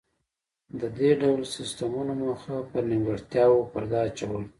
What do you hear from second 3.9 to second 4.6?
اچول و